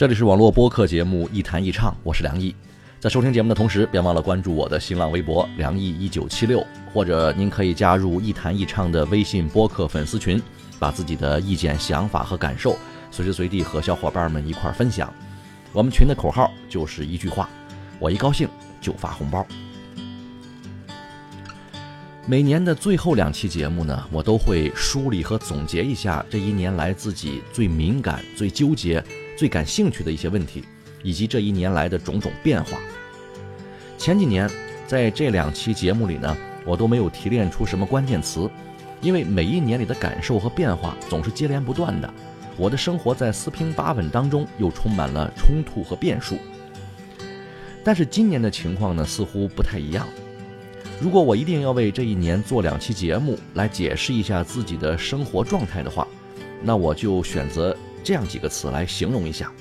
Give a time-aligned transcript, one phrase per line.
[0.00, 2.56] 这里是网络播客节目《一谈一唱》，我是梁毅。
[2.98, 10.42] 在收听节目的同时，别忘了关注我的新浪微博“梁毅一九七六”，或者您可以加入“一谈一唱”的微信播客粉丝群，
[10.78, 12.78] 把自己的意见、想法和感受
[13.10, 15.12] 随时随地和小伙伴们一块儿分享。
[15.70, 17.46] 我们群的口号就是一句话：
[17.98, 18.48] 我一高兴
[18.80, 19.46] 就发红包。
[22.24, 29.04] 每年的最后两期节目呢，我都会梳理和总结一下这一年来自己最敏感、最纠结。
[29.40, 30.62] 最感兴趣的一些问题，
[31.02, 32.78] 以及这一年来的种种变化。
[33.96, 34.46] 前几年，
[34.86, 38.50] 在这两期节目里呢，我都没有提炼出什么关键词，
[39.00, 42.14] 因为每一年里的感受和变化总是接连不断的。
[42.58, 46.36] 我的生活在四平八稳当中，又充满了冲突和变数。
[47.82, 50.06] 但是今年的情况呢，似乎不太一样。
[51.00, 56.06] 如果我一定要为这一年做两期节目来解释一下自己的生活状态的话，
[56.62, 57.74] 那我就选择。
[58.02, 59.52] 这样几个词来形容一下。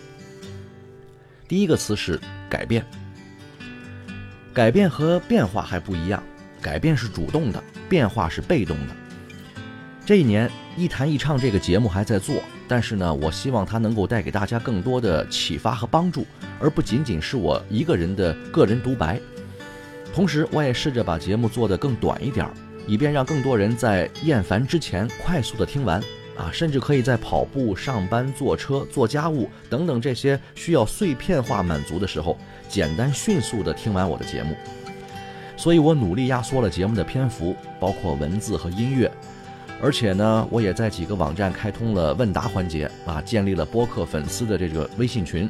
[1.47, 2.85] 第一个词是改变。
[4.53, 6.21] 改变和变化还不一样，
[6.61, 8.95] 改变是主动的，变化是被动的。
[10.05, 16.25] 这一年一谈一唱这个节目还在做，但是呢，我希望它能够带给大家更多的启发和帮助，
[16.59, 19.19] 而不仅仅是我一个人的个人独白。
[20.11, 22.51] 同时，我也试着把节目做得更短一点儿，
[22.87, 26.01] 以便让更多人在厌烦之前快速的听完。
[26.39, 32.37] 啊，甚至可以在跑步、上班、坐车、做家务等等这些需要碎片化满足的时候，
[32.69, 34.55] 简单迅速地听完我的节目。
[35.57, 39.11] 所以我努力压缩了节目的篇幅，包括文字和音乐。
[39.81, 45.49] 而且呢，我也在几个网站开通了问答环节啊，建立了播客粉丝的这个微信群。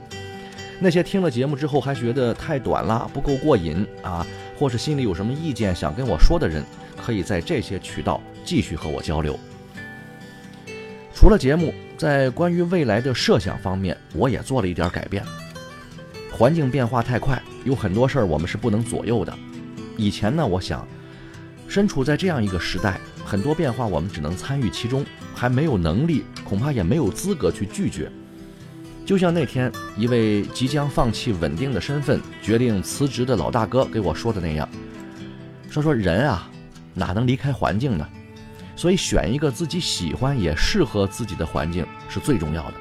[0.80, 4.26] 那些听了节目之后还觉得太短了，不够过瘾啊，
[4.58, 6.64] 或是心里有什么意见想跟我说的人，
[6.98, 9.38] 可以在这些渠道继续和我交流。
[11.20, 15.22] 除了节目，在关于未来的设想方面，我也做了一点改变。
[16.32, 19.38] 环境变化太快，有很多事儿我们是不能左右的。
[19.98, 20.88] 以前呢，我想，
[21.68, 28.10] 身处在这样一个时代，很多变化我们只能参与其中，还没有能力，恐怕也没有资格去拒绝。
[29.06, 34.70] 就像那天一位即将放弃稳定的身份，决定辞职的老大哥给我说的那样，
[35.70, 36.50] 说说人啊，
[36.94, 38.08] 哪能离开环境呢？
[38.80, 42.76] 所以，选一个自己喜欢也适合自己的环境是最重要的。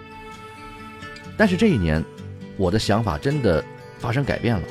[1.37, 2.01] 但是这一年，
[2.57, 3.65] 我的想法真的
[3.99, 4.63] 发生改变了。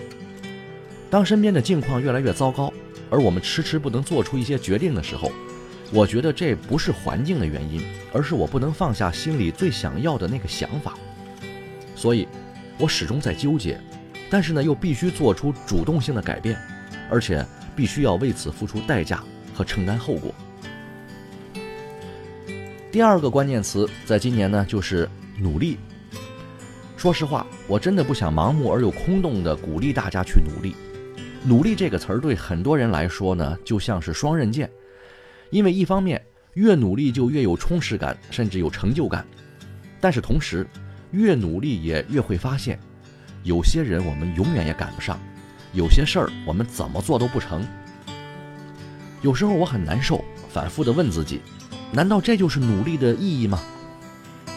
[1.10, 2.72] 当身边的境况越来越糟糕，
[3.10, 5.30] 而我们迟迟不能做出一些决定的时候，
[5.92, 7.84] 我觉得这不是环境的原因，
[8.14, 10.94] 而是我不能放下心里最想要的那个想法。
[11.94, 12.26] 所以，
[12.78, 13.78] 我始终在纠结，
[14.30, 16.58] 但是呢，又必须做出主动性的改变，
[17.12, 17.46] 而且
[17.76, 19.22] 必须要为此付出代价
[19.54, 20.34] 和承担后果。
[22.90, 25.78] 第二个关键词，在今年呢，就是努力。
[26.96, 30.74] 说实话，我真的不想盲目而又空洞的鼓励大家去努力。
[31.44, 34.72] 努力这个词儿对很多人来说呢，就像是双刃剑，
[35.50, 39.22] 因为一方面越努力就越有充实感，甚至有成就感；
[40.00, 40.66] 但是同时，
[41.12, 42.80] 越努力也越会发现，
[43.44, 45.20] 有些人我们永远也赶不上，
[45.74, 47.68] 有些事儿我们怎么做都不成。
[49.22, 51.42] 有时候我很难受，反复的问自己。
[51.92, 53.60] 难道这就是努力的意义吗？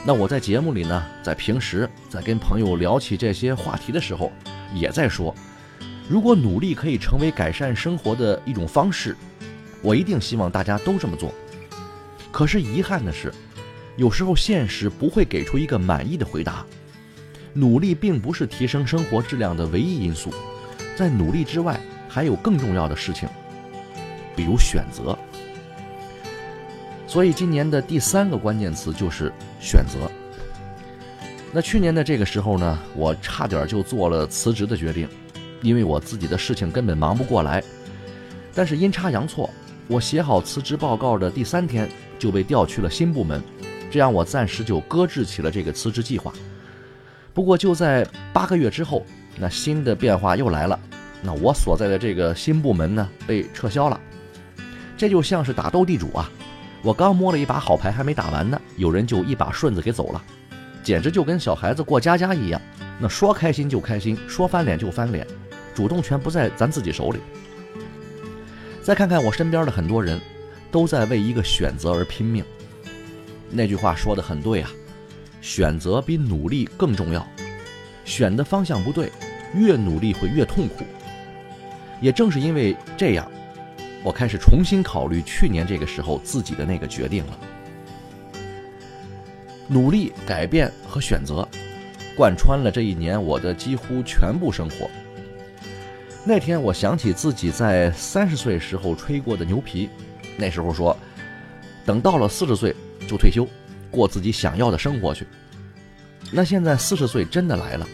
[0.04, 4.32] 那我在节目里呢，在平时在跟朋友聊起这些话题的时候，
[4.74, 5.34] 也在说，
[6.08, 9.16] 如果努力可以成为改善生活的一种方式，
[9.82, 11.32] 我一定希望大家都这么做。
[12.32, 13.32] 可是遗憾的是，
[13.96, 16.64] 有时候现实不会给出一个满意的回答。
[17.52, 20.32] 努力并不是提升生活质量的唯一因素，
[20.96, 21.78] 在努力之外，
[22.08, 23.28] 还有更重要的事情，
[24.34, 25.18] 比如选择。
[27.10, 30.08] 所以今年的第三个关键词就是选择。
[31.50, 35.08] 那去年的这个时候呢，我差点就做了辞职的决定，
[35.60, 37.60] 因为我自己的事情根本忙不过来。
[38.54, 39.50] 但是阴差阳错，
[39.88, 43.42] 我写好辞职报告的第三天就被调去了新部门，
[43.90, 46.32] 这样我暂时就搁置起了这个辞职计划。
[47.34, 49.04] 不过就在八个月之后，
[49.36, 50.78] 那新的变化又来了，
[51.22, 54.00] 那我所在的这个新部门呢被撤销了，
[54.96, 56.30] 这就像是打斗地主啊。
[56.82, 60.22] 我刚摸了一把好牌，还没打完呢，有人就一把顺子给走了。
[60.82, 62.60] 简直就跟小孩子过家家一样。
[62.98, 65.26] 那说开心就开心，说翻脸就翻脸，
[65.74, 67.18] 主动权不在咱自己手里。
[68.82, 70.18] 再看看我身边的很多人，
[70.70, 72.42] 都在为一个选择而拼命。
[73.50, 74.70] 那句话说的很对啊，
[75.42, 77.26] 选择比努力更重要。
[78.06, 79.12] 选的方向不对，
[79.54, 80.84] 越努力会越痛苦。
[82.00, 83.30] 也正是因为这样，
[84.02, 87.38] 我开始重新考虑去年这个时候自己的那个决定了。
[89.68, 91.46] 努力、改变和选择。
[92.16, 94.90] 贯穿了这一年我的几乎全部生活。
[96.22, 99.88] 那天我想起自己在三十岁时候吹过的牛皮，
[100.36, 100.94] 那时候说，
[101.86, 102.76] 等到了四十岁
[103.08, 103.46] 就退休，
[103.90, 105.26] 过自己想要的生活去。
[106.30, 107.88] 那现在四十岁真的来了，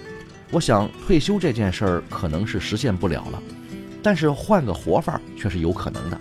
[0.51, 3.41] 我想退休这件事儿可能是实现不了了，
[4.07, 6.17] 但是换个活法却是有可能的。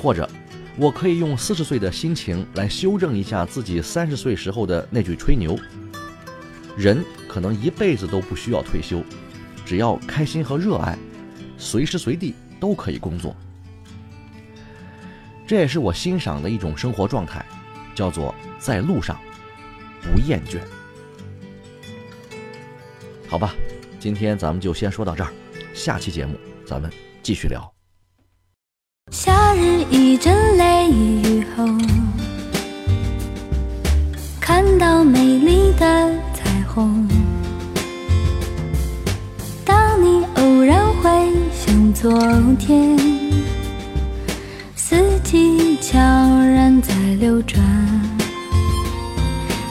[0.00, 0.30] 或者，
[0.76, 5.58] 我可以用四十岁的心情来修正一下自己三十岁时候的那句吹牛。
[6.76, 9.02] 人可能一辈子都不需要退休，
[9.66, 10.96] 只要开心和热爱，
[11.56, 13.34] 随时随地都可以工作。
[15.48, 17.44] 这也是我欣赏的一种生活状态，
[17.92, 19.18] 叫做在路上
[20.00, 20.60] 不厌倦。
[23.26, 23.52] 好吧，
[23.98, 25.32] 今天咱们就先说到这儿，
[25.78, 26.36] 下期节目
[26.66, 26.90] 咱们
[27.22, 27.72] 继续聊。
[29.12, 31.64] 夏日一阵雷雨后，
[34.40, 37.08] 看到美丽的彩虹。
[39.64, 42.12] 当你偶然回想昨
[42.58, 42.98] 天，
[44.74, 47.62] 四季悄然在流转，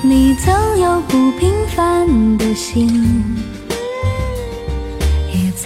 [0.01, 2.87] 你曾有不平凡的心，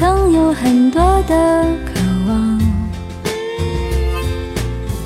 [0.01, 1.93] 曾有很多的渴
[2.27, 2.59] 望。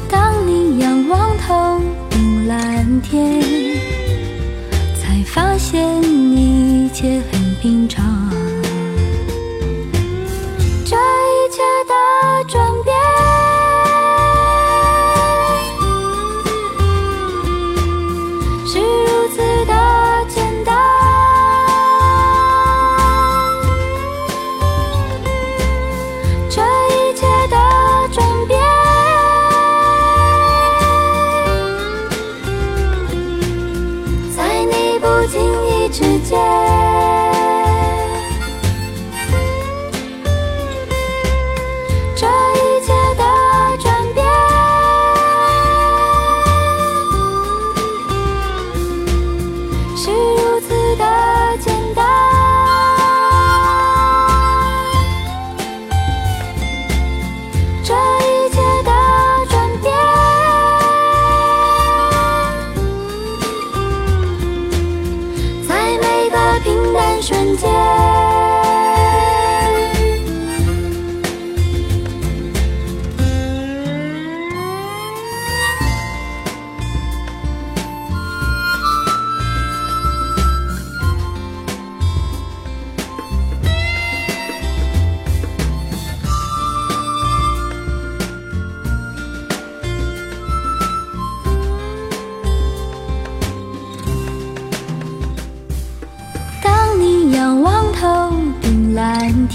[0.09, 3.75] 当你仰望头顶蓝天。
[4.95, 8.14] 才发现一切很平常，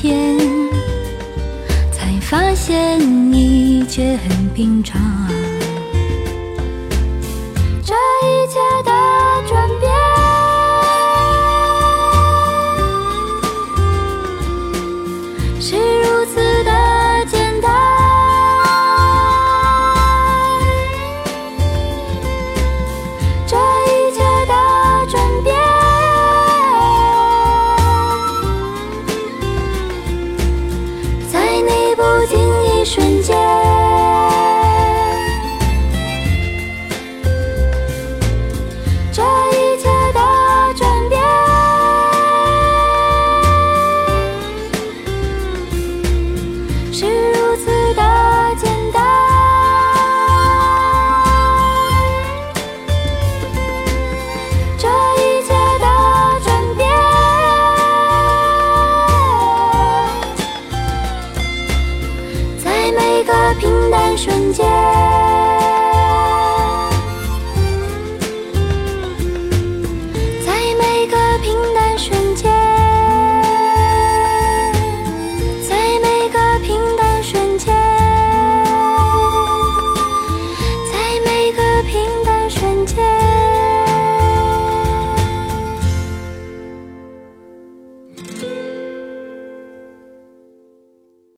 [0.00, 0.38] 天，
[1.92, 2.98] 才发现
[3.34, 4.98] 一切很平常。
[7.84, 8.90] 这一切的
[9.46, 9.89] 转变